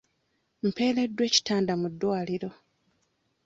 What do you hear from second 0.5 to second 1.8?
Mpereddwa ekitanda